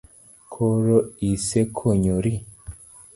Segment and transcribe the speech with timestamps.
[0.53, 0.97] Koro
[1.31, 2.33] isekonyori?